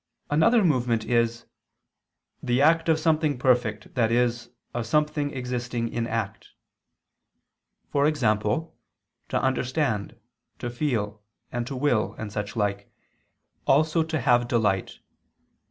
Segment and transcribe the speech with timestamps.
[0.31, 1.45] Another movement is
[2.41, 4.31] "the act of something perfect, i.e.
[4.73, 6.47] of something existing in act,"
[7.95, 8.19] e.g.
[8.19, 8.63] to
[9.33, 10.15] understand,
[10.57, 12.91] to feel, and to will and such like,
[13.67, 14.97] also to have delight.